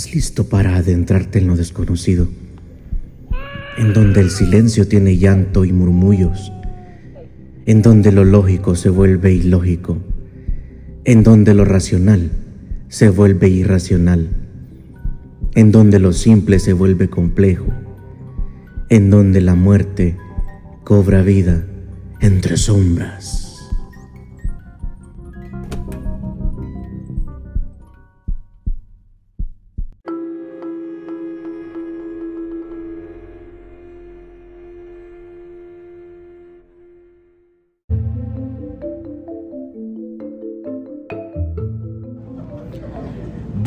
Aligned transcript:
¿Estás 0.00 0.14
listo 0.14 0.48
para 0.48 0.76
adentrarte 0.76 1.40
en 1.40 1.46
lo 1.46 1.56
desconocido? 1.56 2.26
En 3.76 3.92
donde 3.92 4.22
el 4.22 4.30
silencio 4.30 4.88
tiene 4.88 5.18
llanto 5.18 5.66
y 5.66 5.74
murmullos, 5.74 6.50
en 7.66 7.82
donde 7.82 8.10
lo 8.10 8.24
lógico 8.24 8.76
se 8.76 8.88
vuelve 8.88 9.34
ilógico, 9.34 9.98
en 11.04 11.22
donde 11.22 11.52
lo 11.52 11.66
racional 11.66 12.30
se 12.88 13.10
vuelve 13.10 13.50
irracional, 13.50 14.30
en 15.54 15.70
donde 15.70 15.98
lo 15.98 16.14
simple 16.14 16.60
se 16.60 16.72
vuelve 16.72 17.10
complejo, 17.10 17.66
en 18.88 19.10
donde 19.10 19.42
la 19.42 19.54
muerte 19.54 20.16
cobra 20.82 21.20
vida 21.20 21.66
entre 22.22 22.56
sombras. 22.56 23.49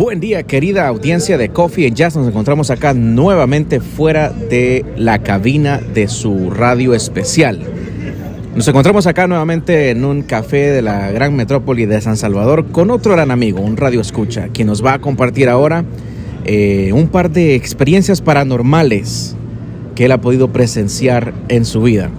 Buen 0.04 0.20
día, 0.20 0.44
querida 0.44 0.86
audiencia 0.90 1.38
de 1.38 1.48
Coffee 1.48 1.88
and 1.88 1.96
Jazz. 1.96 2.18
Nos 2.18 2.28
encontramos 2.28 2.70
acá 2.70 2.94
nuevamente 2.94 3.80
fuera 3.80 4.32
de 4.32 4.86
la 4.98 5.20
cabina 5.20 5.80
de 5.80 6.10
su 6.10 6.50
radio 6.50 6.94
especial. 6.94 7.62
Nos 8.54 8.68
encontramos 8.68 9.08
acá 9.08 9.28
nuevamente 9.28 9.92
en 9.92 10.04
un 10.04 10.24
café 10.24 10.72
de 10.72 10.82
la 10.82 11.10
gran 11.12 11.34
metrópoli 11.38 11.86
de 11.86 12.02
San 12.02 12.18
Salvador 12.18 12.66
con 12.74 12.92
otro 12.92 13.14
gran 13.14 13.32
amigo, 13.32 13.62
un 13.62 13.78
radio 13.78 14.02
escucha, 14.02 14.50
quien 14.50 14.68
nos 14.68 14.84
va 14.84 14.96
a 14.96 15.00
compartir 15.00 15.48
ahora 15.48 15.86
eh, 16.44 16.92
un 16.94 17.08
par 17.08 17.32
de 17.32 17.56
experiencias 17.56 18.20
paranormales 18.20 19.38
que 19.96 20.04
él 20.04 20.12
ha 20.12 20.20
podido 20.20 20.50
presenciar 20.50 21.34
en 21.48 21.64
su 21.64 21.82
vida. 21.82 22.10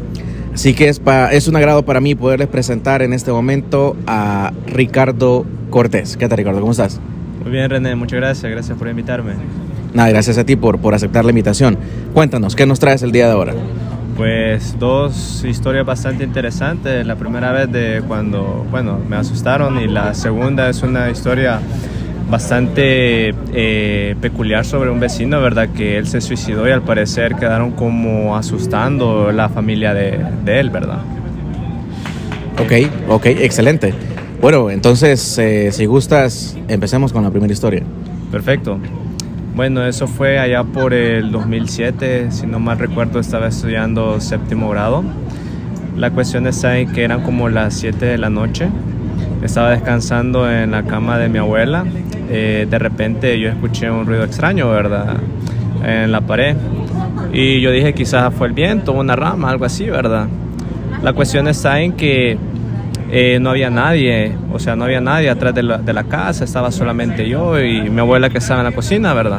Así 0.55 0.73
que 0.73 0.89
es, 0.89 1.03
es 1.33 1.49
un 1.49 1.57
agrado 1.57 1.85
para 1.85 2.01
mí 2.01 2.15
poderles 2.15 2.49
presentar 2.49 3.03
en 3.03 3.13
este 3.13 3.31
momento 3.31 3.95
a 4.07 4.55
Ricardo 4.69 5.45
Cortés. 5.69 6.17
¿Qué 6.17 6.27
tal, 6.29 6.39
Ricardo? 6.39 6.61
¿Cómo 6.61 6.73
estás? 6.73 6.99
Muy 7.45 7.53
bien, 7.53 7.69
René, 7.69 7.95
muchas 7.95 8.19
gracias, 8.19 8.51
gracias 8.51 8.77
por 8.79 8.89
invitarme. 8.89 9.35
Nada, 9.93 10.09
gracias 10.09 10.39
a 10.39 10.45
ti 10.45 10.57
por, 10.57 10.79
por 10.79 10.95
aceptar 10.95 11.25
la 11.27 11.31
invitación. 11.31 11.77
Cuéntanos, 12.15 12.57
¿qué 12.57 12.65
nos 12.65 12.81
traes 12.81 13.03
el 13.03 13.13
día 13.13 13.27
de 13.27 13.33
ahora? 13.33 13.53
Pues 14.17 14.79
dos 14.79 15.45
historias 15.45 15.85
bastante 15.85 16.25
interesantes. 16.25 17.07
La 17.07 17.17
primera 17.17 17.53
vez 17.53 17.71
de 17.71 18.03
cuando, 18.09 18.67
bueno, 18.71 18.99
me 19.09 19.17
asustaron 19.17 19.79
y 19.79 19.87
la 19.87 20.15
segunda 20.15 20.71
es 20.71 20.83
una 20.83 21.11
historia 21.11 21.61
bastante 22.31 23.35
eh, 23.53 24.17
peculiar 24.23 24.65
sobre 24.65 24.89
un 24.89 24.99
vecino, 24.99 25.41
¿verdad? 25.43 25.69
Que 25.69 25.99
él 25.99 26.07
se 26.07 26.23
suicidó 26.23 26.67
y 26.67 26.71
al 26.71 26.83
parecer 26.83 27.35
quedaron 27.35 27.73
como 27.73 28.37
asustando 28.37 29.33
la 29.33 29.51
familia 29.51 29.93
de, 29.93 30.19
de 30.47 30.61
él, 30.61 30.71
¿verdad? 30.71 31.01
Ok, 32.59 32.73
ok, 33.09 33.27
excelente. 33.27 33.93
Bueno, 34.45 34.69
entonces, 34.69 35.39
eh, 35.39 35.73
si 35.73 35.87
gustas, 35.87 36.55
empecemos 36.69 37.15
con 37.15 37.23
la 37.23 37.31
primera 37.31 37.51
historia. 37.51 37.83
Perfecto. 38.31 38.79
Bueno, 39.57 39.87
eso 39.87 40.07
fue 40.07 40.39
allá 40.39 40.65
por 40.65 40.93
el 40.93 41.33
2007, 41.33 42.31
si 42.31 42.47
no 42.47 42.61
mal 42.61 42.79
recuerdo, 42.79 43.21
estaba 43.21 43.47
estudiando 43.47 44.21
séptimo 44.21 44.69
grado. 44.69 45.03
La 45.97 46.11
cuestión 46.11 46.47
está 46.47 46.77
en 46.77 46.93
que 46.93 47.05
eran 47.05 47.23
como 47.23 47.49
las 47.49 47.73
7 47.73 48.05
de 48.05 48.19
la 48.19 48.29
noche. 48.29 48.69
Estaba 49.43 49.71
descansando 49.71 50.53
en 50.53 50.73
la 50.73 50.83
cama 50.83 51.17
de 51.17 51.31
mi 51.31 51.39
abuela. 51.39 51.87
Eh, 52.29 52.67
de 52.69 52.79
repente 52.79 53.41
yo 53.41 53.49
escuché 53.49 53.91
un 53.91 54.05
ruido 54.05 54.25
extraño, 54.25 54.69
¿verdad? 54.69 55.17
En 55.87 56.13
la 56.13 56.21
pared. 56.21 56.55
Y 57.33 57.63
yo 57.63 57.71
dije, 57.71 57.95
quizás 57.95 58.35
fue 58.35 58.49
el 58.49 58.53
viento, 58.53 58.93
una 58.93 59.17
rama, 59.17 59.49
algo 59.49 59.65
así, 59.65 59.87
¿verdad? 59.87 60.29
La 61.03 61.15
cuestión 61.15 61.49
está 61.49 61.81
en 61.81 61.93
que 61.95 62.37
eh, 63.17 63.39
no 63.39 63.51
había 63.51 63.71
nadie, 63.71 64.33
o 64.53 64.59
sea, 64.59 64.75
no 64.75 64.87
había 64.87 65.01
nadie 65.01 65.31
atrás 65.31 65.55
de 65.55 65.63
la, 65.63 66.05
casa, 66.05 66.43
estaba 66.43 66.73
solamente 66.73 67.29
yo 67.29 67.61
y 67.61 67.89
mi 67.89 68.01
abuela 68.01 68.29
que 68.29 68.39
estaba 68.39 68.59
en 68.63 68.65
la 68.65 68.73
cocina, 68.73 69.15
¿verdad? 69.15 69.39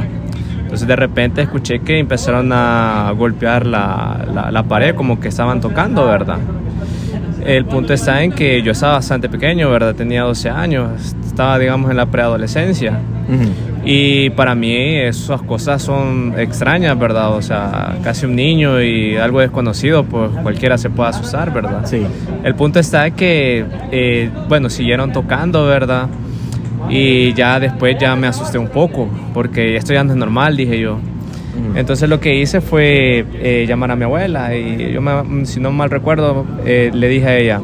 Entonces 0.62 0.88
de 0.88 0.96
repente 0.96 1.42
escuché 1.42 1.82
que 1.82 2.00
empezaron 2.00 2.54
a 2.54 3.12
golpear 3.18 3.66
la, 3.66 4.50
la, 4.50 4.64
pared 4.64 4.96
como 4.96 5.20
que 5.20 5.28
estaban 5.28 5.60
tocando, 5.60 6.08
¿verdad? 6.08 6.38
El 7.46 7.66
punto 7.66 7.92
está 7.94 8.24
en 8.24 8.32
que 8.32 8.62
yo 8.62 8.72
estaba 8.72 8.94
bastante 8.94 9.28
pequeño, 9.28 9.70
¿verdad? 9.70 9.94
Tenía 9.94 10.24
12 10.24 10.50
años, 10.50 11.14
estaba, 11.26 11.60
digamos, 11.60 11.92
en 11.92 11.98
la 11.98 12.06
preadolescencia. 12.06 12.98
Y 13.88 14.32
para 14.32 14.56
mí 14.56 14.76
esas 14.76 15.44
cosas 15.44 15.84
son 15.84 16.34
extrañas, 16.40 16.98
¿verdad? 16.98 17.36
O 17.36 17.42
sea, 17.44 18.00
casi 18.04 18.26
un 18.26 18.36
niño 18.36 18.82
y 18.82 19.16
algo 19.16 19.42
desconocido, 19.42 20.04
pues 20.04 20.32
cualquiera 20.42 20.76
se 20.80 20.90
puede 20.90 21.10
asustar, 21.10 21.54
¿verdad? 21.54 21.86
Sí. 21.86 22.02
El 22.44 22.56
punto 22.56 22.80
está 22.80 23.12
que, 23.12 23.64
eh, 23.92 24.32
bueno, 24.50 24.72
siguieron 24.72 25.14
tocando, 25.14 25.66
¿verdad? 25.68 26.08
Y 26.90 27.34
ya 27.34 27.60
después 27.60 27.96
ya 28.00 28.16
me 28.16 28.26
asusté 28.26 28.58
un 28.58 28.70
poco, 28.70 29.08
porque 29.36 29.76
esto 29.76 29.94
ya 29.94 30.04
no 30.04 30.14
es 30.14 30.18
normal, 30.18 30.58
dije 30.58 30.80
yo. 30.80 30.98
Entonces 31.76 32.10
lo 32.10 32.20
que 32.20 32.36
hice 32.36 32.62
fue 32.62 33.26
eh, 33.36 33.66
llamar 33.68 33.92
a 33.92 33.96
mi 33.96 34.04
abuela 34.04 34.56
y 34.56 34.94
yo, 34.94 35.02
si 35.46 35.60
no 35.60 35.72
mal 35.72 35.90
recuerdo, 35.90 36.46
eh, 36.66 36.92
le 36.94 37.08
dije 37.08 37.28
a 37.28 37.38
ella, 37.38 37.62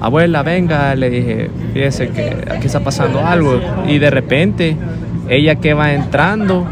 abuela, 0.00 0.42
venga, 0.42 0.94
le 0.94 1.10
dije, 1.10 1.50
fíjese 1.74 2.08
que 2.08 2.36
aquí 2.50 2.66
está 2.66 2.80
pasando 2.80 3.24
algo. 3.24 3.60
Y 3.86 3.98
de 3.98 4.10
repente 4.10 4.76
ella 5.28 5.56
que 5.56 5.74
va 5.74 5.92
entrando 5.92 6.66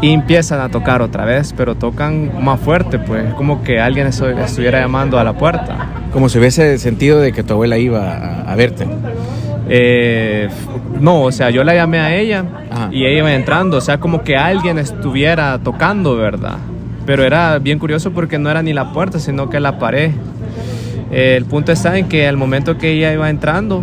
y 0.00 0.12
empiezan 0.12 0.60
a 0.60 0.68
tocar 0.68 1.02
otra 1.02 1.24
vez, 1.24 1.54
pero 1.56 1.76
tocan 1.76 2.30
más 2.44 2.60
fuerte, 2.60 2.98
pues 2.98 3.32
como 3.34 3.62
que 3.62 3.80
alguien 3.80 4.06
estuviera 4.06 4.80
llamando 4.80 5.18
a 5.18 5.24
la 5.24 5.32
puerta. 5.32 5.88
Como 6.12 6.28
si 6.28 6.38
hubiese 6.38 6.78
sentido 6.78 7.20
de 7.20 7.32
que 7.32 7.42
tu 7.42 7.54
abuela 7.54 7.78
iba 7.78 8.42
a, 8.42 8.54
verte. 8.54 8.86
Eh, 9.68 10.48
no, 11.00 11.22
o 11.22 11.32
sea, 11.32 11.50
yo 11.50 11.64
la 11.64 11.74
llamé 11.74 12.00
a 12.00 12.14
ella 12.14 12.44
y 12.90 13.06
ella 13.06 13.18
iba 13.18 13.34
entrando, 13.34 13.78
o 13.78 13.80
sea, 13.80 13.98
como 13.98 14.22
que 14.22 14.36
alguien 14.36 14.78
estuviera 14.78 15.58
tocando, 15.58 16.16
¿verdad? 16.16 16.58
Pero 17.06 17.24
era 17.24 17.58
bien 17.58 17.78
curioso 17.78 18.12
porque 18.12 18.38
no 18.38 18.50
era 18.50 18.62
ni 18.62 18.72
la 18.72 18.92
puerta, 18.92 19.18
sino 19.18 19.48
que 19.48 19.58
la 19.60 19.78
pared. 19.78 20.12
el 21.10 21.44
punto 21.46 21.72
está 21.72 21.96
en 21.96 22.08
que 22.08 22.28
al 22.28 22.36
momento 22.36 22.76
que 22.76 22.92
ella 22.92 23.12
iba 23.12 23.30
entrando, 23.30 23.82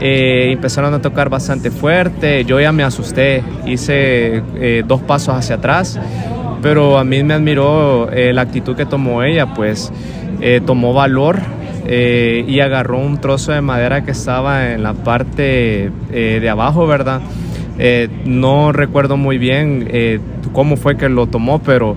eh, 0.00 0.52
empezaron 0.52 0.94
a 0.94 1.02
tocar 1.02 1.28
bastante 1.28 1.70
fuerte, 1.70 2.46
yo 2.46 2.58
ya 2.58 2.72
me 2.72 2.82
asusté, 2.82 3.42
hice 3.66 4.42
eh, 4.56 4.82
dos 4.86 5.02
pasos 5.02 5.34
hacia 5.34 5.56
atrás, 5.56 6.00
pero 6.62 6.98
a 6.98 7.04
mí 7.04 7.22
me 7.22 7.34
admiró 7.34 8.10
eh, 8.10 8.32
la 8.32 8.42
actitud 8.42 8.74
que 8.76 8.86
tomó 8.86 9.22
ella, 9.22 9.54
pues 9.54 9.92
tomó 10.64 10.94
valor 10.94 11.38
y 11.86 12.60
agarró 12.60 12.98
un 12.98 13.20
trozo 13.20 13.52
de 13.52 13.60
madera 13.60 14.04
que 14.04 14.12
estaba 14.12 14.72
en 14.72 14.82
la 14.82 14.94
parte 14.94 15.90
de 16.10 16.48
abajo, 16.48 16.86
¿verdad? 16.86 17.20
no 18.24 18.72
recuerdo 18.72 19.18
muy 19.18 19.36
bien 19.36 19.86
cómo 20.54 20.76
fue 20.76 20.96
que 20.96 21.10
lo 21.10 21.26
tomó, 21.26 21.58
pero 21.58 21.96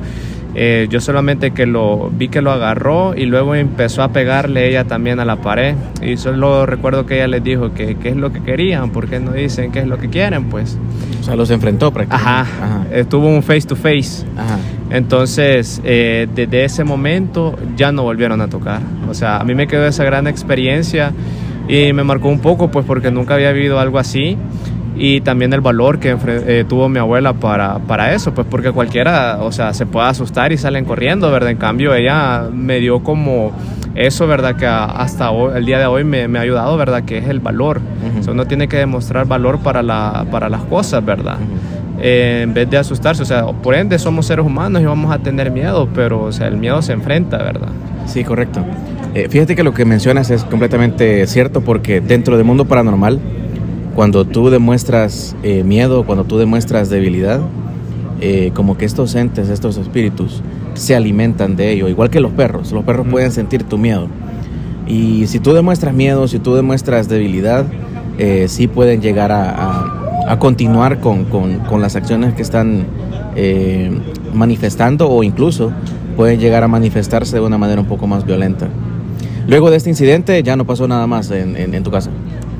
eh, 0.55 0.87
yo 0.89 1.01
solamente 1.01 1.51
que 1.51 1.65
lo 1.65 2.11
vi 2.11 2.27
que 2.27 2.41
lo 2.41 2.51
agarró 2.51 3.15
y 3.15 3.25
luego 3.25 3.55
empezó 3.55 4.03
a 4.03 4.09
pegarle 4.09 4.69
ella 4.69 4.85
también 4.85 5.19
a 5.19 5.25
la 5.25 5.37
pared. 5.37 5.75
Y 6.01 6.17
solo 6.17 6.65
recuerdo 6.65 7.05
que 7.05 7.15
ella 7.15 7.27
les 7.27 7.43
dijo 7.43 7.73
que 7.73 7.95
qué 7.95 8.09
es 8.09 8.15
lo 8.15 8.31
que 8.31 8.41
querían, 8.41 8.91
porque 8.91 9.19
no 9.19 9.31
dicen 9.31 9.71
qué 9.71 9.79
es 9.79 9.87
lo 9.87 9.97
que 9.97 10.09
quieren, 10.09 10.45
pues. 10.45 10.77
O 11.19 11.23
sea, 11.23 11.35
los 11.35 11.49
enfrentó 11.49 11.91
prácticamente. 11.91 12.29
Ajá. 12.29 12.85
Estuvo 12.91 13.27
un 13.27 13.41
face 13.41 13.61
to 13.61 13.75
face. 13.75 14.25
Ajá. 14.37 14.59
Entonces, 14.89 15.81
eh, 15.83 16.27
desde 16.35 16.65
ese 16.65 16.83
momento 16.83 17.57
ya 17.75 17.91
no 17.91 18.03
volvieron 18.03 18.41
a 18.41 18.47
tocar. 18.47 18.81
O 19.09 19.13
sea, 19.13 19.37
a 19.37 19.43
mí 19.43 19.55
me 19.55 19.67
quedó 19.67 19.87
esa 19.87 20.03
gran 20.03 20.27
experiencia 20.27 21.11
y 21.67 21.93
me 21.93 22.03
marcó 22.03 22.27
un 22.27 22.39
poco, 22.39 22.69
pues 22.69 22.85
porque 22.85 23.09
nunca 23.09 23.33
había 23.33 23.51
vivido 23.53 23.79
algo 23.79 23.97
así 23.97 24.37
y 24.95 25.21
también 25.21 25.53
el 25.53 25.61
valor 25.61 25.99
que 25.99 26.15
eh, 26.27 26.65
tuvo 26.67 26.87
mi 26.89 26.99
abuela 26.99 27.33
para, 27.33 27.79
para 27.79 28.13
eso, 28.13 28.33
pues 28.33 28.45
porque 28.49 28.71
cualquiera, 28.71 29.39
o 29.41 29.51
sea, 29.51 29.73
se 29.73 29.85
puede 29.85 30.07
asustar 30.07 30.51
y 30.51 30.57
salen 30.57 30.85
corriendo, 30.85 31.31
¿verdad? 31.31 31.49
En 31.49 31.57
cambio, 31.57 31.93
ella 31.95 32.49
me 32.51 32.79
dio 32.79 33.03
como 33.03 33.51
eso, 33.95 34.27
¿verdad? 34.27 34.55
Que 34.55 34.67
hasta 34.67 35.31
hoy, 35.31 35.53
el 35.55 35.65
día 35.65 35.79
de 35.79 35.85
hoy 35.85 36.03
me, 36.03 36.27
me, 36.27 36.39
ha 36.39 36.43
ayudado, 36.43 36.77
¿verdad? 36.77 37.03
Que 37.03 37.17
es 37.17 37.27
el 37.27 37.39
valor. 37.39 37.81
o 38.19 38.23
sea, 38.23 38.33
uno 38.33 38.45
tiene 38.45 38.67
que 38.67 38.77
demostrar 38.77 39.25
valor 39.25 39.59
para, 39.59 39.81
la, 39.81 40.25
para 40.31 40.49
las 40.49 40.61
cosas, 40.63 41.03
¿verdad? 41.03 41.37
Eh, 41.99 42.41
en 42.43 42.53
vez 42.53 42.69
de 42.69 42.77
asustarse, 42.77 43.23
o 43.23 43.25
sea, 43.25 43.45
por 43.45 43.75
ende 43.75 43.97
somos 43.97 44.25
seres 44.25 44.45
humanos 44.45 44.81
y 44.81 44.85
vamos 44.85 45.11
a 45.11 45.19
tener 45.19 45.51
miedo, 45.51 45.87
pero, 45.93 46.23
o 46.23 46.31
sea, 46.31 46.47
el 46.47 46.57
miedo 46.57 46.81
se 46.81 46.93
enfrenta, 46.93 47.37
¿verdad? 47.37 47.69
Sí, 48.05 48.23
correcto. 48.23 48.63
Eh, 49.15 49.27
fíjate 49.29 49.55
que 49.55 49.63
lo 49.63 49.73
que 49.73 49.85
mencionas 49.85 50.29
es 50.31 50.43
completamente 50.43 51.25
cierto 51.27 51.61
porque 51.61 52.01
dentro 52.01 52.35
del 52.35 52.45
mundo 52.45 52.65
paranormal, 52.65 53.19
cuando 53.95 54.25
tú 54.25 54.49
demuestras 54.49 55.35
eh, 55.43 55.63
miedo, 55.63 56.05
cuando 56.05 56.23
tú 56.23 56.37
demuestras 56.37 56.89
debilidad, 56.89 57.41
eh, 58.21 58.51
como 58.53 58.77
que 58.77 58.85
estos 58.85 59.15
entes, 59.15 59.49
estos 59.49 59.77
espíritus, 59.77 60.41
se 60.73 60.95
alimentan 60.95 61.55
de 61.55 61.71
ello, 61.71 61.87
igual 61.87 62.09
que 62.09 62.19
los 62.19 62.31
perros. 62.31 62.71
Los 62.71 62.83
perros 62.83 63.07
pueden 63.09 63.31
sentir 63.31 63.63
tu 63.63 63.77
miedo. 63.77 64.07
Y 64.87 65.27
si 65.27 65.39
tú 65.39 65.53
demuestras 65.53 65.93
miedo, 65.93 66.27
si 66.27 66.39
tú 66.39 66.55
demuestras 66.55 67.07
debilidad, 67.07 67.65
eh, 68.17 68.47
sí 68.47 68.67
pueden 68.67 69.01
llegar 69.01 69.31
a, 69.31 70.03
a 70.27 70.39
continuar 70.39 70.99
con, 70.99 71.25
con, 71.25 71.59
con 71.59 71.81
las 71.81 71.95
acciones 71.95 72.33
que 72.33 72.41
están 72.41 72.85
eh, 73.35 73.91
manifestando 74.33 75.09
o 75.09 75.23
incluso 75.23 75.71
pueden 76.15 76.39
llegar 76.39 76.63
a 76.63 76.67
manifestarse 76.67 77.35
de 77.35 77.41
una 77.41 77.57
manera 77.57 77.81
un 77.81 77.87
poco 77.87 78.07
más 78.07 78.25
violenta. 78.25 78.67
Luego 79.47 79.69
de 79.69 79.77
este 79.77 79.89
incidente 79.89 80.41
ya 80.43 80.55
no 80.55 80.65
pasó 80.65 80.87
nada 80.87 81.07
más 81.07 81.29
en, 81.31 81.57
en, 81.57 81.73
en 81.73 81.83
tu 81.83 81.91
casa. 81.91 82.09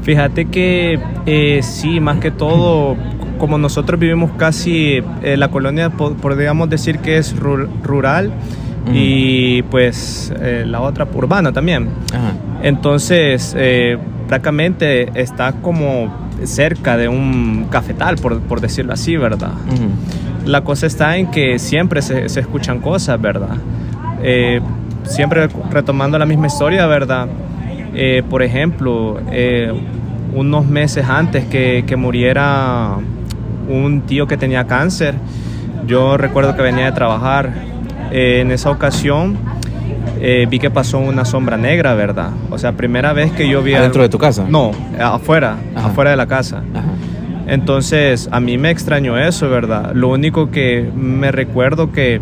Fíjate 0.03 0.45
que 0.45 0.99
eh, 1.25 1.61
sí, 1.63 2.01
más 2.01 2.17
que 2.19 2.29
todo, 2.29 2.97
como 3.39 3.57
nosotros 3.57 3.97
vivimos 3.97 4.31
casi, 4.37 5.01
eh, 5.21 5.37
la 5.37 5.47
colonia 5.47 5.89
podríamos 5.91 6.69
decir 6.69 6.99
que 6.99 7.17
es 7.17 7.33
rural 7.37 8.31
y 8.93 9.61
pues 9.63 10.33
eh, 10.41 10.65
la 10.67 10.81
otra 10.81 11.07
urbana 11.13 11.53
también. 11.53 11.87
Ajá. 12.13 12.33
Entonces, 12.63 13.55
prácticamente 14.27 15.09
está 15.15 15.53
como 15.53 16.13
cerca 16.43 16.97
de 16.97 17.07
un 17.07 17.67
cafetal, 17.69 18.17
por, 18.17 18.41
por 18.41 18.59
decirlo 18.59 18.91
así, 18.91 19.15
¿verdad? 19.15 19.53
La 20.45 20.61
cosa 20.61 20.85
está 20.85 21.15
en 21.15 21.27
que 21.31 21.59
siempre 21.59 22.01
se, 22.01 22.27
se 22.27 22.41
escuchan 22.41 22.79
cosas, 22.79 23.21
¿verdad? 23.21 23.55
Siempre 25.03 25.47
retomando 25.71 26.19
la 26.19 26.25
misma 26.25 26.47
historia, 26.47 26.85
¿verdad? 26.87 27.27
Por 28.29 28.43
ejemplo, 28.43 29.19
unos 30.35 30.65
meses 30.65 31.05
antes 31.07 31.45
que, 31.45 31.83
que 31.85 31.95
muriera 31.95 32.95
un 33.69 34.01
tío 34.01 34.27
que 34.27 34.37
tenía 34.37 34.65
cáncer, 34.67 35.15
yo 35.87 36.17
recuerdo 36.17 36.55
que 36.55 36.61
venía 36.61 36.85
de 36.85 36.91
trabajar. 36.91 37.51
Eh, 38.11 38.41
en 38.41 38.51
esa 38.51 38.69
ocasión 38.69 39.37
eh, 40.21 40.45
vi 40.49 40.59
que 40.59 40.69
pasó 40.69 40.99
una 40.99 41.25
sombra 41.25 41.57
negra, 41.57 41.93
¿verdad? 41.95 42.29
O 42.51 42.57
sea, 42.57 42.73
primera 42.73 43.11
vez 43.13 43.31
que 43.31 43.47
yo 43.49 43.63
vi... 43.63 43.73
¿Adentro 43.73 44.01
algo- 44.01 44.03
de 44.03 44.09
tu 44.09 44.17
casa? 44.19 44.45
No, 44.47 44.71
afuera, 44.99 45.55
Ajá. 45.75 45.87
afuera 45.87 46.11
de 46.11 46.17
la 46.17 46.27
casa. 46.27 46.63
Ajá. 46.73 46.83
Entonces, 47.47 48.29
a 48.31 48.39
mí 48.39 48.57
me 48.57 48.69
extrañó 48.71 49.17
eso, 49.17 49.49
¿verdad? 49.49 49.91
Lo 49.93 50.09
único 50.09 50.49
que 50.49 50.89
me 50.95 51.31
recuerdo 51.31 51.91
que, 51.91 52.21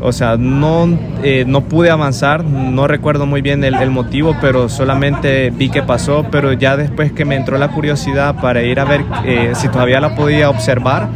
o 0.00 0.12
sea, 0.12 0.36
no, 0.36 0.86
eh, 1.22 1.44
no 1.46 1.62
pude 1.62 1.90
avanzar, 1.90 2.44
no 2.44 2.86
recuerdo 2.86 3.26
muy 3.26 3.40
bien 3.40 3.64
el, 3.64 3.74
el 3.74 3.90
motivo, 3.90 4.36
pero 4.40 4.68
solamente 4.68 5.50
vi 5.50 5.70
que 5.70 5.82
pasó, 5.82 6.26
pero 6.30 6.52
ya 6.52 6.76
después 6.76 7.12
que 7.12 7.24
me 7.24 7.36
entró 7.36 7.56
la 7.58 7.68
curiosidad 7.68 8.36
para 8.40 8.62
ir 8.62 8.78
a 8.78 8.84
ver 8.84 9.04
eh, 9.24 9.52
si 9.54 9.68
todavía 9.68 10.00
la 10.00 10.14
podía 10.14 10.50
observar, 10.50 11.08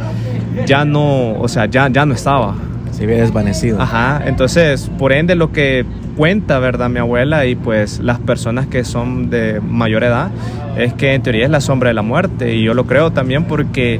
ya 0.65 0.83
no, 0.83 1.33
o 1.33 1.47
sea, 1.47 1.65
ya, 1.67 1.89
ya 1.89 2.05
no 2.05 2.13
estaba. 2.13 2.55
Se 2.91 3.03
había 3.03 3.17
desvanecido. 3.17 3.81
Ajá, 3.81 4.21
entonces, 4.25 4.91
por 4.97 5.13
ende, 5.13 5.35
lo 5.35 5.51
que 5.51 5.85
cuenta, 6.17 6.59
¿verdad? 6.59 6.89
Mi 6.89 6.99
abuela 6.99 7.45
y 7.45 7.55
pues 7.55 7.99
las 7.99 8.19
personas 8.19 8.67
que 8.67 8.83
son 8.83 9.29
de 9.29 9.59
mayor 9.61 10.03
edad, 10.03 10.29
es 10.77 10.93
que 10.93 11.13
en 11.13 11.21
teoría 11.21 11.45
es 11.45 11.51
la 11.51 11.61
sombra 11.61 11.89
de 11.89 11.93
la 11.93 12.01
muerte 12.01 12.55
y 12.55 12.63
yo 12.63 12.73
lo 12.73 12.85
creo 12.85 13.11
también 13.11 13.45
porque 13.45 13.99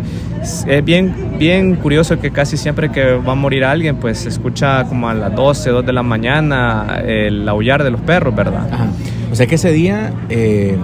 es 0.68 0.86
bien, 0.86 1.14
bien 1.38 1.76
curioso 1.76 2.20
que 2.20 2.32
casi 2.32 2.58
siempre 2.58 2.92
que 2.92 3.14
va 3.16 3.34
a 3.34 3.36
morir 3.36 3.64
alguien, 3.64 3.98
pues 3.98 4.20
se 4.20 4.30
escucha 4.30 4.84
como 4.86 5.10
a 5.10 5.14
las 5.14 5.36
12, 5.36 5.70
2 5.70 5.86
de 5.86 5.94
la 5.94 6.04
mañana 6.04 7.02
el 7.06 7.48
aullar 7.48 7.84
de 7.84 7.92
los 7.92 8.02
perros, 8.02 8.36
¿verdad? 8.36 8.68
Ajá. 8.72 8.88
O 9.32 9.36
sea 9.36 9.48
que 9.48 9.56
ese 9.56 9.72
día 9.72 10.12
eh, 10.30 10.76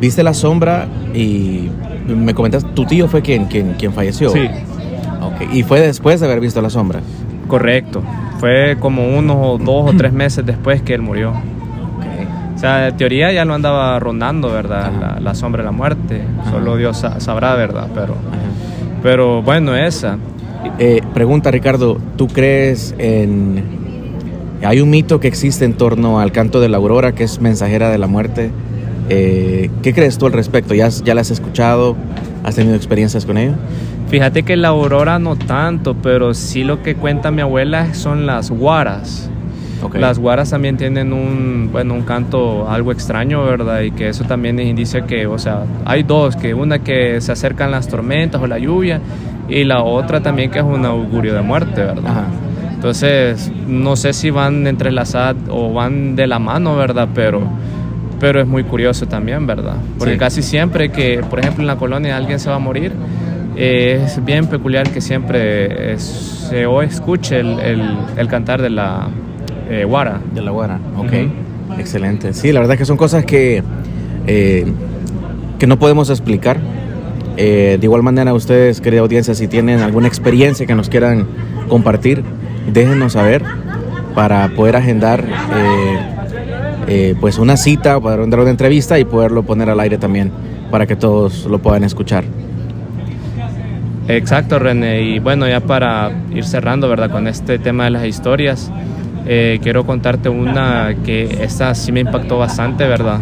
viste 0.00 0.22
la 0.22 0.34
sombra 0.34 0.86
y 1.14 1.68
me 2.06 2.34
comentas, 2.34 2.64
tu 2.74 2.84
tío 2.84 3.08
fue 3.08 3.22
quien, 3.22 3.46
quien, 3.46 3.74
quien 3.74 3.92
falleció. 3.92 4.30
Sí, 4.30 4.48
Ok. 5.22 5.52
Y 5.52 5.62
fue 5.62 5.80
después 5.80 6.20
de 6.20 6.26
haber 6.26 6.40
visto 6.40 6.60
la 6.62 6.70
sombra. 6.70 7.00
correcto. 7.46 8.02
Fue 8.38 8.76
como 8.78 9.08
unos 9.18 9.36
o 9.40 9.58
dos 9.58 9.92
o 9.92 9.96
tres 9.96 10.12
meses 10.12 10.46
después 10.46 10.80
que 10.82 10.94
él 10.94 11.02
murió. 11.02 11.32
O 12.54 12.58
sea, 12.60 12.88
en 12.88 12.96
teoría 12.96 13.32
ya 13.32 13.44
lo 13.44 13.54
andaba 13.54 13.98
rondando, 14.00 14.50
¿verdad? 14.52 14.92
La, 15.00 15.20
la 15.20 15.34
sombra 15.34 15.62
de 15.62 15.66
la 15.66 15.72
muerte. 15.72 16.22
Ajá. 16.40 16.50
Solo 16.52 16.76
Dios 16.76 16.98
sa- 16.98 17.20
sabrá, 17.20 17.54
¿verdad? 17.54 17.88
Pero, 17.94 18.14
Ajá. 18.14 19.00
pero 19.02 19.42
bueno, 19.42 19.74
esa. 19.76 20.18
Eh, 20.78 21.00
pregunta 21.14 21.50
Ricardo, 21.50 21.98
¿tú 22.16 22.26
crees 22.28 22.94
en... 22.98 23.62
Hay 24.64 24.80
un 24.80 24.90
mito 24.90 25.20
que 25.20 25.28
existe 25.28 25.64
en 25.64 25.74
torno 25.74 26.18
al 26.18 26.32
canto 26.32 26.60
de 26.60 26.68
la 26.68 26.78
aurora 26.78 27.12
que 27.12 27.22
es 27.24 27.40
mensajera 27.40 27.90
de 27.90 27.98
la 27.98 28.08
muerte. 28.08 28.50
Eh, 29.08 29.70
¿Qué 29.82 29.94
crees 29.94 30.18
tú 30.18 30.26
al 30.26 30.32
respecto? 30.32 30.74
¿Ya, 30.74 30.88
¿Ya 30.88 31.14
la 31.14 31.20
has 31.20 31.30
escuchado? 31.30 31.96
¿Has 32.42 32.56
tenido 32.56 32.74
experiencias 32.74 33.24
con 33.24 33.38
ello? 33.38 33.52
Fíjate 34.08 34.42
que 34.42 34.56
la 34.56 34.68
aurora 34.68 35.18
no 35.18 35.36
tanto, 35.36 35.94
pero 35.94 36.32
sí 36.32 36.64
lo 36.64 36.82
que 36.82 36.94
cuenta 36.94 37.30
mi 37.30 37.42
abuela 37.42 37.92
son 37.94 38.26
las 38.26 38.50
guaras. 38.50 39.28
Ok. 39.82 39.96
Las 39.96 40.18
guaras 40.18 40.50
también 40.50 40.76
tienen 40.76 41.12
un, 41.12 41.68
bueno, 41.70 41.94
un 41.94 42.02
canto 42.02 42.68
algo 42.68 42.90
extraño, 42.90 43.44
¿verdad? 43.44 43.82
Y 43.82 43.90
que 43.92 44.08
eso 44.08 44.24
también 44.24 44.58
es 44.58 44.66
indicio 44.66 45.06
que, 45.06 45.26
o 45.26 45.38
sea, 45.38 45.62
hay 45.84 46.02
dos, 46.02 46.36
que 46.36 46.54
una 46.54 46.78
que 46.80 47.20
se 47.20 47.32
acercan 47.32 47.70
las 47.70 47.86
tormentas 47.86 48.40
o 48.40 48.46
la 48.46 48.58
lluvia 48.58 49.00
y 49.48 49.64
la 49.64 49.82
otra 49.82 50.20
también 50.20 50.50
que 50.50 50.58
es 50.58 50.64
un 50.64 50.84
augurio 50.84 51.34
de 51.34 51.42
muerte, 51.42 51.82
¿verdad? 51.82 52.06
Ajá. 52.10 52.24
Entonces, 52.74 53.52
no 53.66 53.94
sé 53.96 54.12
si 54.14 54.30
van 54.30 54.66
entrelazadas 54.66 55.36
o 55.50 55.72
van 55.72 56.16
de 56.16 56.26
la 56.26 56.38
mano, 56.38 56.76
¿verdad? 56.76 57.08
Pero, 57.14 57.42
pero 58.20 58.40
es 58.40 58.46
muy 58.46 58.64
curioso 58.64 59.06
también, 59.06 59.46
¿verdad? 59.46 59.74
Porque 59.98 60.14
Sí. 60.14 60.18
casi 60.18 60.42
siempre 60.42 60.90
que, 60.90 61.20
por 61.28 61.40
ejemplo, 61.40 61.62
en 61.62 61.66
la 61.66 61.76
colonia 61.76 62.16
alguien 62.16 62.38
se 62.40 62.48
va 62.50 62.56
a 62.56 62.60
morir, 62.60 62.92
eh, 63.58 64.02
es 64.06 64.24
bien 64.24 64.46
peculiar 64.46 64.88
que 64.90 65.00
siempre 65.00 65.92
eh, 65.94 65.98
se 65.98 66.64
o 66.66 66.80
escuche 66.82 67.40
el, 67.40 67.58
el- 67.58 67.96
el 68.16 68.28
cantar 68.28 68.62
de 68.62 68.70
la 68.70 69.08
eh, 69.68 69.84
guara. 69.84 70.20
De 70.34 70.40
la 70.40 70.50
guara, 70.52 70.78
ok. 70.96 71.12
Excelente. 71.78 72.32
Sí, 72.32 72.52
la 72.52 72.60
verdad 72.60 72.78
que 72.78 72.84
son 72.84 72.96
cosas 72.96 73.24
que, 73.24 73.62
eh, 74.26 74.64
que 75.58 75.66
no 75.66 75.78
podemos 75.78 76.08
explicar. 76.10 76.56
Eh, 77.36 77.76
de 77.78 77.86
igual 77.86 78.02
manera, 78.02 78.32
ustedes, 78.34 78.80
querida 78.80 79.00
audiencia, 79.00 79.34
si 79.34 79.46
tienen 79.48 79.80
alguna 79.80 80.08
experiencia 80.08 80.66
que 80.66 80.74
nos 80.74 80.88
quieran 80.88 81.26
compartir, 81.68 82.24
déjenos 82.72 83.12
saber 83.12 83.42
para 84.14 84.48
poder 84.56 84.76
agendar 84.76 85.24
pues 87.20 87.38
una 87.38 87.56
cita, 87.56 88.00
para 88.00 88.16
dar 88.26 88.40
una 88.40 88.50
entrevista 88.50 88.98
y 88.98 89.04
poderlo 89.04 89.42
poner 89.42 89.68
al 89.70 89.78
aire 89.80 89.98
también 89.98 90.30
para 90.70 90.86
que 90.86 90.96
todos 90.96 91.44
lo 91.44 91.58
puedan 91.58 91.84
escuchar. 91.84 92.24
Exacto, 94.08 94.58
René. 94.58 95.02
Y 95.02 95.18
bueno, 95.18 95.46
ya 95.46 95.60
para 95.60 96.10
ir 96.34 96.44
cerrando, 96.44 96.88
¿verdad? 96.88 97.10
Con 97.10 97.28
este 97.28 97.58
tema 97.58 97.84
de 97.84 97.90
las 97.90 98.06
historias, 98.06 98.72
eh, 99.26 99.60
quiero 99.62 99.84
contarte 99.84 100.30
una 100.30 100.94
que 101.04 101.24
esta 101.42 101.74
sí 101.74 101.92
me 101.92 102.00
impactó 102.00 102.38
bastante, 102.38 102.86
¿verdad? 102.88 103.18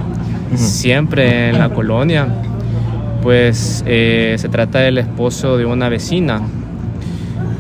Siempre 0.55 1.51
en 1.51 1.59
la 1.59 1.71
colonia, 1.71 2.29
pues 3.21 3.83
eh, 3.85 4.37
se 4.39 4.49
trata 4.49 4.79
del 4.79 4.99
esposo 4.99 5.59
de 5.59 5.67
una 5.67 5.89
vecina. 5.89 6.41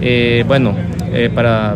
Eh, 0.00 0.45
bueno, 0.47 0.76
para 1.35 1.75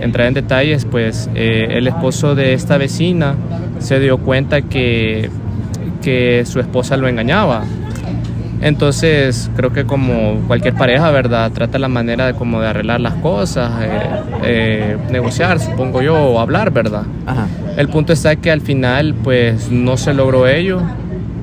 entrar 0.00 0.28
en 0.28 0.34
detalles, 0.34 0.84
pues 0.84 1.28
el 1.34 1.88
esposo 1.88 2.36
de 2.36 2.52
esta 2.52 2.78
vecina 2.78 3.34
se 3.80 3.98
dio 3.98 4.18
cuenta 4.18 4.62
que, 4.62 5.30
que 6.00 6.44
su 6.46 6.60
esposa 6.60 6.96
lo 6.96 7.08
engañaba. 7.08 7.64
Entonces, 8.60 9.50
creo 9.56 9.72
que 9.72 9.84
como 9.84 10.40
cualquier 10.46 10.74
pareja, 10.74 11.10
¿verdad? 11.10 11.50
Trata 11.52 11.78
la 11.78 11.88
manera 11.88 12.26
de 12.26 12.34
como 12.34 12.60
de 12.60 12.68
arreglar 12.68 13.00
las 13.00 13.14
cosas, 13.14 13.70
eh, 13.82 14.00
eh, 14.44 14.96
negociar, 15.10 15.60
supongo 15.60 16.02
yo, 16.02 16.14
o 16.14 16.40
hablar, 16.40 16.70
¿verdad? 16.70 17.02
Ajá. 17.26 17.46
El 17.76 17.88
punto 17.88 18.12
está 18.12 18.36
que 18.36 18.50
al 18.50 18.60
final, 18.60 19.14
pues, 19.22 19.70
no 19.70 19.96
se 19.96 20.14
logró 20.14 20.46
ello 20.46 20.80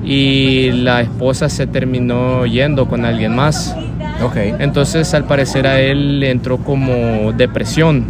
y 0.04 0.70
la 0.72 1.00
esposa 1.00 1.48
se 1.48 1.66
terminó 1.66 2.46
yendo 2.46 2.86
con 2.86 3.04
alguien 3.04 3.34
más. 3.34 3.76
Ok. 4.22 4.36
Entonces, 4.58 5.14
al 5.14 5.24
parecer 5.24 5.66
a 5.66 5.80
él 5.80 6.20
le 6.20 6.30
entró 6.30 6.58
como 6.58 7.32
depresión. 7.32 8.04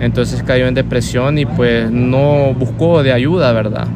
Entonces 0.00 0.42
cayó 0.42 0.66
en 0.66 0.74
depresión 0.74 1.38
y 1.38 1.46
pues 1.46 1.88
no 1.88 2.52
buscó 2.54 3.04
de 3.04 3.12
ayuda, 3.12 3.52
¿verdad? 3.52 3.86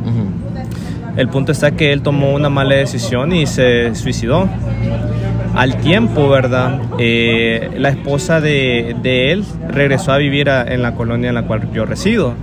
El 1.17 1.29
punto 1.29 1.53
está 1.53 1.71
que 1.71 1.93
él 1.93 2.03
tomó 2.03 2.35
una 2.35 2.51
mala 2.51 2.75
decisión 2.75 3.33
y 3.33 3.47
se 3.47 3.95
suicidó. 3.95 4.49
Al 5.55 5.77
tiempo, 5.79 6.29
¿verdad? 6.29 6.81
Eh, 6.99 7.71
la 7.79 7.89
esposa 7.89 8.41
de, 8.41 8.95
él 9.03 9.45
regresó 9.69 10.13
a 10.13 10.19
vivir 10.19 10.49
en 10.49 10.83
la 10.83 10.95
colonia 10.95 11.31
en 11.31 11.35
la 11.35 11.43
cual 11.43 11.73
yo 11.73 11.87
resido. 11.87 12.35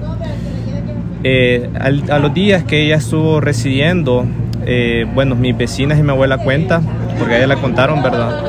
Eh, 1.24 1.70
a 1.80 2.20
los 2.20 2.34
días 2.34 2.64
que 2.64 2.84
ella 2.84 2.96
estuvo 2.96 3.40
residiendo, 3.40 4.26
eh, 4.66 5.06
bueno, 5.14 5.36
mis 5.36 5.58
vecinas 5.58 6.00
y 6.00 6.04
mi 6.04 6.10
abuela 6.10 6.38
cuenta, 6.38 6.82
porque 7.20 7.38
ella 7.38 7.48
la 7.48 7.58
contaron, 7.58 8.02
¿verdad? 8.02 8.44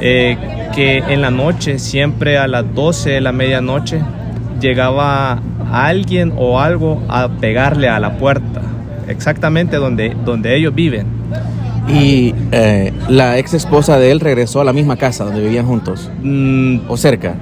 Eh, 0.00 0.36
que 0.74 0.98
en 0.98 1.20
la 1.20 1.30
noche, 1.30 1.78
siempre 1.78 2.38
a 2.38 2.46
las 2.46 2.74
12 2.74 3.10
de 3.10 3.20
la 3.20 3.32
medianoche, 3.32 4.00
llegaba 4.60 5.40
alguien 5.70 6.32
o 6.36 6.60
algo 6.60 7.02
a 7.08 7.28
pegarle 7.28 7.88
a 7.88 7.98
la 7.98 8.16
puerta, 8.18 8.62
exactamente 9.12 9.76
donde, 9.76 10.16
donde 10.24 10.56
ellos 10.56 10.74
viven. 10.74 11.06
Y 11.88 12.34
eh, 12.52 12.92
la 13.08 13.38
ex 13.38 13.54
esposa 13.54 13.98
de 13.98 14.10
él 14.12 14.20
regresó 14.20 14.60
a 14.60 14.64
la 14.64 14.72
misma 14.72 14.96
casa 14.96 15.24
donde 15.24 15.40
vivían 15.40 15.66
juntos, 15.66 16.10
Mm, 16.22 16.80
o 16.88 16.96
cerca. 16.96 17.34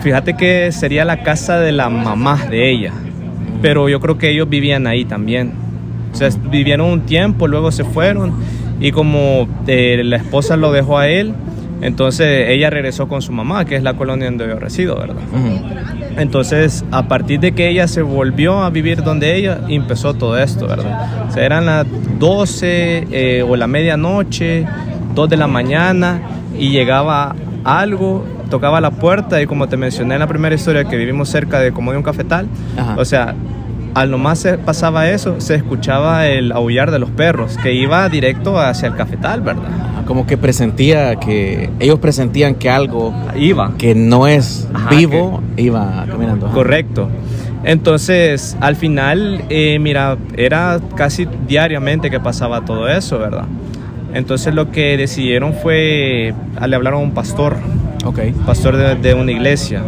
fíjate 0.00 0.34
que 0.36 0.72
sería 0.72 1.04
la 1.04 1.22
casa 1.22 1.58
de 1.60 1.72
la 1.72 1.88
mamá 1.88 2.46
de 2.50 2.70
ella, 2.70 2.92
pero 3.60 3.88
yo 3.88 4.00
creo 4.00 4.18
que 4.18 4.30
ellos 4.30 4.48
vivían 4.48 4.86
ahí 4.86 5.04
también. 5.04 5.52
O 6.12 6.16
sea, 6.16 6.28
vivieron 6.50 6.90
un 6.90 7.00
tiempo, 7.02 7.48
luego 7.48 7.72
se 7.72 7.84
fueron 7.84 8.34
Y 8.80 8.90
como 8.90 9.48
eh, 9.66 10.02
la 10.04 10.16
esposa 10.16 10.56
lo 10.56 10.72
dejó 10.72 10.98
a 10.98 11.08
él, 11.08 11.32
entonces 11.82 12.48
ella 12.48 12.70
regresó 12.70 13.08
con 13.08 13.22
su 13.22 13.32
mamá, 13.32 13.64
que 13.64 13.74
es 13.74 13.82
la 13.82 13.94
colonia 13.94 14.26
donde 14.26 14.46
yo 14.46 14.58
resido, 14.58 14.96
¿verdad? 14.96 15.16
Entonces, 16.16 16.84
a 16.92 17.08
partir 17.08 17.40
de 17.40 17.52
que 17.52 17.68
ella 17.68 17.88
se 17.88 18.02
volvió 18.02 18.62
a 18.62 18.70
vivir 18.70 19.02
donde 19.02 19.34
ella, 19.36 19.58
empezó 19.68 20.14
todo 20.14 20.38
esto, 20.38 20.68
¿verdad? 20.68 21.26
O 21.28 21.32
sea, 21.32 21.44
eran 21.44 21.66
las 21.66 21.84
12 22.20 23.08
eh, 23.10 23.42
o 23.42 23.56
la 23.56 23.66
medianoche, 23.66 24.64
2 25.14 25.28
de 25.28 25.36
la 25.36 25.48
mañana, 25.48 26.20
y 26.56 26.70
llegaba 26.70 27.34
algo, 27.64 28.24
tocaba 28.48 28.80
la 28.80 28.92
puerta, 28.92 29.42
y 29.42 29.46
como 29.46 29.68
te 29.68 29.76
mencioné 29.76 30.14
en 30.14 30.20
la 30.20 30.28
primera 30.28 30.54
historia, 30.54 30.84
que 30.84 30.96
vivimos 30.96 31.30
cerca 31.30 31.58
de 31.58 31.72
como 31.72 31.90
de 31.90 31.96
un 31.96 32.04
cafetal, 32.04 32.46
o 32.96 33.04
sea, 33.04 33.34
al 33.94 34.10
nomás 34.10 34.38
se 34.38 34.56
pasaba 34.56 35.08
eso, 35.10 35.40
se 35.40 35.56
escuchaba 35.56 36.28
el 36.28 36.52
aullar 36.52 36.92
de 36.92 37.00
los 37.00 37.10
perros, 37.10 37.58
que 37.60 37.74
iba 37.74 38.08
directo 38.08 38.60
hacia 38.60 38.86
el 38.86 38.94
cafetal, 38.94 39.40
¿verdad? 39.40 39.91
Como 40.06 40.26
que 40.26 40.36
presentía 40.36 41.16
que 41.16 41.70
ellos 41.80 41.98
presentían 41.98 42.54
que 42.54 42.70
algo 42.70 43.14
iba 43.36 43.72
que 43.78 43.94
no 43.94 44.26
es 44.26 44.68
vivo 44.90 45.42
iba 45.56 46.04
caminando. 46.08 46.48
Correcto. 46.50 47.08
Entonces, 47.64 48.56
al 48.60 48.74
final, 48.74 49.44
eh, 49.48 49.78
mira, 49.78 50.16
era 50.36 50.80
casi 50.96 51.28
diariamente 51.46 52.10
que 52.10 52.18
pasaba 52.18 52.64
todo 52.64 52.88
eso, 52.88 53.18
¿verdad? 53.18 53.44
Entonces 54.14 54.54
lo 54.54 54.70
que 54.70 54.96
decidieron 54.96 55.54
fue, 55.54 56.34
le 56.66 56.76
hablaron 56.76 57.00
a 57.00 57.02
un 57.02 57.12
pastor, 57.12 57.56
okay. 58.04 58.32
pastor 58.44 58.98
de, 58.98 59.14
una 59.14 59.30
iglesia. 59.32 59.82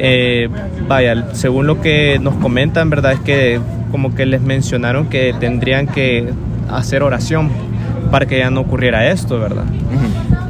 Eh, 0.00 0.48
vaya, 0.88 1.34
según 1.34 1.66
lo 1.66 1.80
que 1.80 2.18
nos 2.20 2.34
comentan, 2.36 2.90
¿verdad? 2.90 3.12
Es 3.12 3.20
que 3.20 3.60
como 3.90 4.14
que 4.14 4.26
les 4.26 4.40
mencionaron 4.40 5.06
que 5.08 5.34
tendrían 5.38 5.86
que 5.86 6.30
hacer 6.68 7.02
oración 7.02 7.50
para 8.10 8.26
que 8.26 8.38
ya 8.38 8.50
no 8.50 8.60
ocurriera 8.60 9.10
esto, 9.10 9.38
¿verdad? 9.38 9.64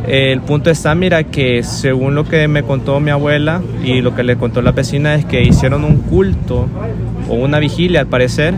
El 0.06 0.40
punto 0.40 0.70
está, 0.70 0.94
mira, 0.94 1.24
que 1.24 1.62
según 1.62 2.14
lo 2.14 2.24
que 2.24 2.48
me 2.48 2.62
contó 2.62 2.98
mi 2.98 3.10
abuela 3.10 3.60
y 3.84 4.00
lo 4.00 4.14
que 4.14 4.22
le 4.22 4.36
contó 4.36 4.62
la 4.62 4.72
vecina 4.72 5.14
es 5.14 5.26
que 5.26 5.42
hicieron 5.42 5.84
un 5.84 5.98
culto 5.98 6.66
o 7.28 7.34
una 7.34 7.58
vigilia 7.58 8.00
al 8.00 8.06
parecer 8.06 8.54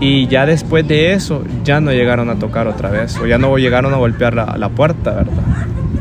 y 0.00 0.26
ya 0.26 0.46
después 0.46 0.86
de 0.86 1.12
eso 1.12 1.42
ya 1.64 1.80
no 1.80 1.92
llegaron 1.92 2.28
a 2.28 2.34
tocar 2.36 2.66
otra 2.66 2.90
vez 2.90 3.16
o 3.18 3.26
ya 3.26 3.38
no 3.38 3.56
llegaron 3.56 3.94
a 3.94 3.96
golpear 3.96 4.34
la, 4.34 4.68
puerta, 4.68 5.12
¿verdad? 5.12 5.32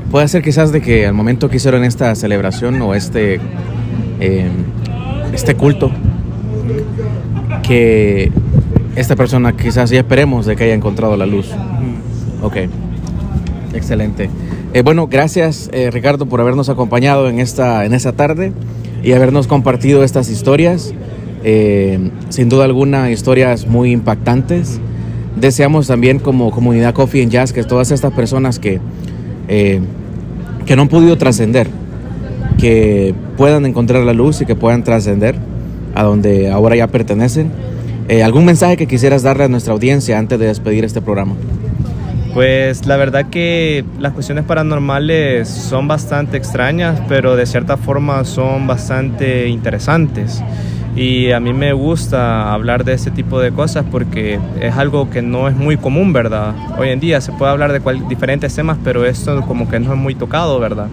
Puede 0.09 0.27
ser 0.27 0.41
quizás 0.41 0.71
de 0.71 0.81
que 0.81 1.05
al 1.05 1.13
momento 1.13 1.49
que 1.49 1.57
hicieron 1.57 1.83
esta 1.83 2.13
celebración 2.15 2.81
o 2.81 2.95
este, 2.95 3.39
eh, 4.19 4.49
este 5.33 5.55
culto, 5.55 5.91
que 7.61 8.31
esta 8.95 9.15
persona 9.15 9.55
quizás 9.55 9.89
ya 9.89 9.99
esperemos 9.99 10.45
de 10.45 10.55
que 10.55 10.65
haya 10.65 10.73
encontrado 10.73 11.15
la 11.15 11.25
luz. 11.25 11.51
Ok, 12.43 12.57
excelente. 13.73 14.29
Eh, 14.73 14.81
bueno, 14.81 15.07
gracias 15.07 15.69
eh, 15.71 15.89
Ricardo 15.91 16.25
por 16.25 16.41
habernos 16.41 16.67
acompañado 16.67 17.29
en 17.29 17.39
esta, 17.39 17.85
en 17.85 17.93
esta 17.93 18.11
tarde 18.11 18.51
y 19.01 19.13
habernos 19.13 19.47
compartido 19.47 20.03
estas 20.03 20.29
historias. 20.29 20.93
Eh, 21.45 22.11
sin 22.27 22.49
duda 22.49 22.65
alguna, 22.65 23.11
historias 23.11 23.65
muy 23.65 23.91
impactantes. 23.91 24.81
Deseamos 25.37 25.87
también 25.87 26.19
como 26.19 26.51
comunidad 26.51 26.93
Coffee 26.93 27.23
and 27.23 27.31
Jazz 27.31 27.53
que 27.53 27.63
todas 27.63 27.91
estas 27.91 28.11
personas 28.11 28.59
que, 28.59 28.79
que 29.47 30.75
no 30.75 30.81
han 30.81 30.89
podido 30.89 31.17
trascender, 31.17 31.67
que 32.59 33.15
puedan 33.37 33.65
encontrar 33.65 34.03
la 34.03 34.13
luz 34.13 34.41
y 34.41 34.45
que 34.45 34.55
puedan 34.55 34.83
trascender 34.83 35.35
a 35.95 36.03
donde 36.03 36.51
ahora 36.51 36.75
ya 36.75 36.87
pertenecen. 36.87 37.51
¿Algún 38.23 38.45
mensaje 38.45 38.77
que 38.77 38.85
quisieras 38.85 39.23
darle 39.23 39.45
a 39.45 39.47
nuestra 39.47 39.73
audiencia 39.73 40.19
antes 40.19 40.37
de 40.37 40.45
despedir 40.45 40.83
este 40.85 41.01
programa? 41.01 41.35
Pues 42.33 42.87
la 42.87 42.97
verdad 42.97 43.27
que 43.29 43.85
las 43.99 44.13
cuestiones 44.13 44.43
paranormales 44.45 45.47
son 45.47 45.87
bastante 45.87 46.35
extrañas, 46.35 46.99
pero 47.07 47.35
de 47.35 47.45
cierta 47.45 47.77
forma 47.77 48.25
son 48.25 48.65
bastante 48.65 49.47
interesantes. 49.47 50.41
Y 50.95 51.31
a 51.31 51.39
mí 51.39 51.53
me 51.53 51.73
gusta 51.73 52.53
hablar 52.53 52.83
de 52.83 52.93
este 52.93 53.09
tipo 53.09 53.39
de 53.39 53.51
cosas 53.51 53.83
porque 53.89 54.39
es 54.61 54.75
algo 54.75 55.09
que 55.09 55.21
no 55.23 55.47
es 55.47 55.55
muy 55.55 55.75
común, 55.75 56.13
¿verdad? 56.13 56.53
Hoy 56.77 56.89
en 56.89 56.99
día 56.99 57.19
se 57.19 57.31
puede 57.31 57.51
hablar 57.51 57.71
de 57.71 57.81
diferentes 58.07 58.53
temas, 58.53 58.77
pero 58.83 59.03
esto 59.05 59.41
como 59.41 59.67
que 59.67 59.79
no 59.79 59.93
es 59.93 59.99
muy 59.99 60.13
tocado, 60.13 60.59
¿verdad? 60.59 60.87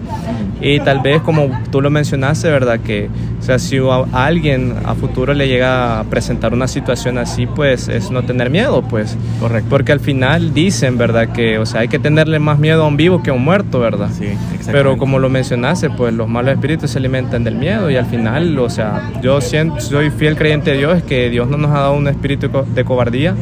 Y 0.59 0.79
tal 0.79 1.01
vez 1.01 1.21
como 1.21 1.49
tú 1.71 1.81
lo 1.81 1.89
mencionaste, 1.89 2.49
¿verdad? 2.49 2.79
Que, 2.79 3.09
o 3.39 3.43
sea, 3.43 3.57
si 3.57 3.77
a 3.77 4.25
alguien 4.25 4.75
a 4.85 4.93
futuro 4.93 5.33
le 5.33 5.47
llega 5.47 5.99
a 5.99 6.03
presentar 6.03 6.53
una 6.53 6.67
situación 6.67 7.17
así, 7.17 7.47
pues 7.47 7.87
es 7.87 8.11
no 8.11 8.23
tener 8.23 8.51
miedo, 8.51 8.83
pues. 8.83 9.17
Correcto. 9.39 9.69
Porque 9.69 9.91
al 9.91 9.99
final 9.99 10.53
dicen, 10.53 10.99
¿verdad? 10.99 11.29
Que, 11.29 11.57
o 11.57 11.65
sea, 11.65 11.81
hay 11.81 11.87
que 11.87 11.97
tenerle 11.97 12.37
más 12.37 12.59
miedo 12.59 12.83
a 12.83 12.87
un 12.87 12.95
vivo 12.95 13.23
que 13.23 13.31
a 13.31 13.33
un 13.33 13.43
muerto, 13.43 13.79
¿verdad? 13.79 14.09
Sí, 14.15 14.27
Pero 14.71 14.97
como 14.97 15.17
lo 15.17 15.29
mencionaste, 15.29 15.89
pues 15.89 16.13
los 16.13 16.27
malos 16.27 16.53
espíritus 16.53 16.91
se 16.91 16.99
alimentan 16.99 17.43
del 17.43 17.55
miedo 17.55 17.89
y 17.89 17.95
al 17.95 18.05
final, 18.05 18.57
o 18.59 18.69
sea, 18.69 19.11
yo 19.23 19.41
siento, 19.41 19.79
soy 19.91 20.09
fiel 20.09 20.35
creyente 20.35 20.71
de 20.71 20.77
Dios, 20.77 20.97
es 20.97 21.03
que 21.03 21.29
Dios 21.29 21.49
no 21.49 21.57
nos 21.57 21.71
ha 21.71 21.81
dado 21.81 21.93
un 21.93 22.07
espíritu 22.07 22.49
de 22.73 22.83
cobardía, 22.83 23.35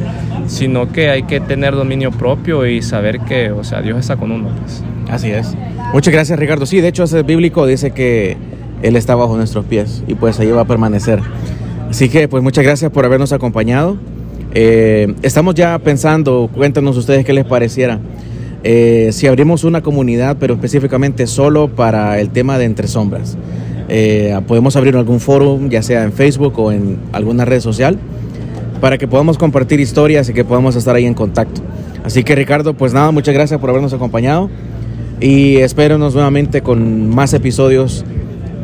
sino 0.46 0.92
que 0.92 1.08
hay 1.08 1.22
que 1.22 1.40
tener 1.40 1.74
dominio 1.74 2.10
propio 2.10 2.66
y 2.66 2.82
saber 2.82 3.20
que, 3.20 3.50
o 3.52 3.64
sea, 3.64 3.80
Dios 3.80 3.98
está 3.98 4.16
con 4.16 4.32
uno, 4.32 4.50
pues. 4.60 4.82
Así 5.10 5.30
es. 5.30 5.54
Muchas 5.92 6.12
gracias, 6.12 6.38
Ricardo. 6.38 6.66
Sí, 6.66 6.80
de 6.80 6.88
hecho, 6.88 7.04
ese 7.04 7.22
bíblico 7.22 7.66
dice 7.66 7.90
que 7.90 8.36
Él 8.82 8.96
está 8.96 9.14
bajo 9.14 9.36
nuestros 9.36 9.64
pies 9.64 10.04
y 10.06 10.14
pues 10.14 10.38
ahí 10.38 10.50
va 10.50 10.62
a 10.62 10.66
permanecer. 10.66 11.20
Así 11.88 12.08
que, 12.08 12.28
pues 12.28 12.42
muchas 12.42 12.64
gracias 12.64 12.90
por 12.92 13.04
habernos 13.04 13.32
acompañado. 13.32 13.96
Eh, 14.52 15.14
estamos 15.22 15.54
ya 15.54 15.78
pensando, 15.78 16.50
cuéntanos 16.52 16.96
ustedes 16.96 17.24
qué 17.24 17.32
les 17.32 17.44
pareciera. 17.44 17.98
Eh, 18.62 19.10
si 19.12 19.26
abrimos 19.26 19.64
una 19.64 19.80
comunidad, 19.80 20.36
pero 20.38 20.54
específicamente 20.54 21.26
solo 21.26 21.68
para 21.68 22.20
el 22.20 22.30
tema 22.30 22.58
de 22.58 22.66
Entre 22.66 22.88
Sombras. 22.88 23.36
Eh, 23.92 24.40
podemos 24.46 24.76
abrir 24.76 24.94
algún 24.96 25.18
foro, 25.18 25.58
ya 25.68 25.82
sea 25.82 26.04
en 26.04 26.12
Facebook 26.12 26.56
o 26.60 26.70
en 26.70 26.96
alguna 27.12 27.44
red 27.44 27.60
social, 27.60 27.98
para 28.80 28.98
que 28.98 29.08
podamos 29.08 29.36
compartir 29.36 29.80
historias 29.80 30.28
y 30.28 30.32
que 30.32 30.44
podamos 30.44 30.76
estar 30.76 30.94
ahí 30.94 31.06
en 31.06 31.14
contacto. 31.14 31.60
Así 32.04 32.22
que 32.22 32.36
Ricardo, 32.36 32.74
pues 32.74 32.94
nada, 32.94 33.10
muchas 33.10 33.34
gracias 33.34 33.60
por 33.60 33.68
habernos 33.68 33.92
acompañado 33.92 34.48
y 35.20 35.56
espérenos 35.56 36.14
nuevamente 36.14 36.62
con 36.62 37.10
más 37.10 37.34
episodios 37.34 38.04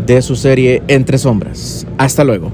de 0.07 0.23
su 0.23 0.37
serie 0.37 0.83
Entre 0.87 1.19
Sombras. 1.19 1.87
Hasta 1.99 2.23
luego. 2.23 2.53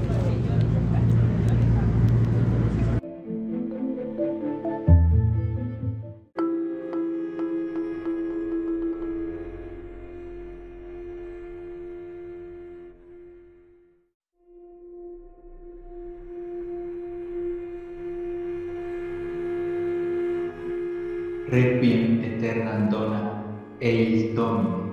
Eis 23.83 24.33
Domini, 24.33 24.91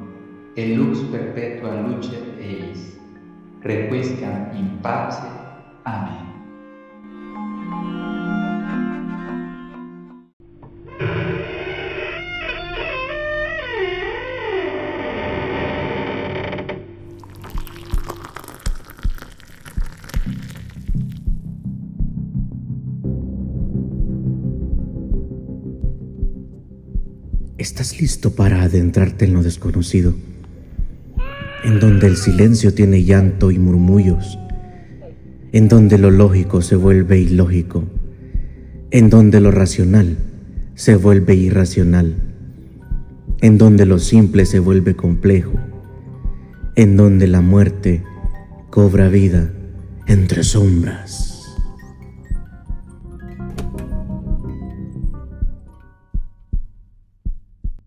e 0.57 0.75
lux 0.75 0.99
perpetua 1.13 1.81
lucet 1.81 2.35
eis, 2.41 2.99
requiescam 3.63 4.51
in 4.59 4.81
pace. 4.83 5.31
Amén. 5.85 6.40
Listo 28.01 28.35
para 28.35 28.63
adentrarte 28.63 29.27
en 29.27 29.35
lo 29.35 29.43
desconocido? 29.43 30.15
En 31.65 31.81
donde 31.81 32.07
el 32.07 32.17
silencio 32.17 32.73
tiene 32.73 33.05
llanto 33.05 33.51
y 33.51 33.59
murmullos, 33.59 34.39
en 35.53 35.69
donde 35.69 35.99
lo 35.99 36.11
lógico 36.11 36.63
se 36.63 36.77
vuelve 36.77 37.19
ilógico, 37.19 37.85
en 38.91 39.11
donde 39.11 39.41
lo 39.41 39.51
racional 39.51 40.17
se 40.75 40.97
vuelve 40.97 41.35
irracional, 41.35 42.15
en 43.43 43.59
donde 43.59 43.85
lo 43.85 43.99
simple 43.99 44.47
se 44.47 44.61
vuelve 44.61 44.97
complejo, 44.97 45.53
en 46.77 46.97
donde 46.97 47.27
la 47.27 47.43
muerte 47.43 48.03
cobra 48.71 49.09
vida 49.09 49.53
entre 50.07 50.43
sombras. 50.43 51.30